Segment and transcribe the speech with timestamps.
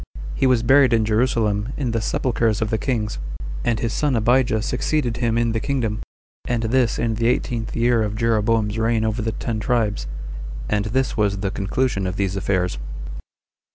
[0.33, 3.19] He was buried in Jerusalem, in the sepulchers of the kings;
[3.63, 5.99] and his son Abijah succeeded him in the kingdom,
[6.45, 10.07] and this in the eighteenth year of Jeroboam's reign over the ten tribes;
[10.67, 12.79] and this was the conclusion of these affairs.